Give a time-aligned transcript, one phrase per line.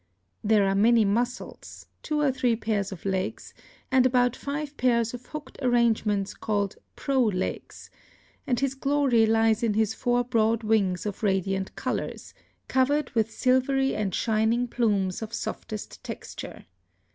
[0.43, 3.53] There are many muscles, two or three pairs of legs,
[3.91, 7.91] and about five pairs of hooked arrangements called pro legs;
[8.47, 12.33] and his glory lies in his four broad wings of radiant colors,
[12.67, 16.65] covered with silvery and shining plumes of softest texture.